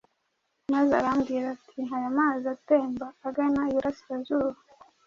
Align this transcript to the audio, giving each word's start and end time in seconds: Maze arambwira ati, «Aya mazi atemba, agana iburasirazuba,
Maze 0.73 0.91
arambwira 0.99 1.47
ati, 1.55 1.79
«Aya 1.95 2.09
mazi 2.17 2.45
atemba, 2.55 3.05
agana 3.27 3.61
iburasirazuba, 3.71 4.59